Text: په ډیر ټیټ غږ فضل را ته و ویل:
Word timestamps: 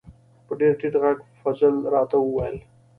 په 0.45 0.53
ډیر 0.59 0.73
ټیټ 0.79 0.93
غږ 1.03 1.17
فضل 1.41 1.75
را 1.93 2.01
ته 2.09 2.15
و 2.19 2.25
ویل: 2.35 2.57